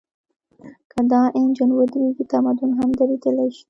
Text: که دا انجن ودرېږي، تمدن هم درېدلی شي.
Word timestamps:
که 0.91 0.99
دا 1.11 1.21
انجن 1.39 1.69
ودرېږي، 1.73 2.23
تمدن 2.31 2.71
هم 2.79 2.89
درېدلی 2.99 3.47
شي. 3.55 3.59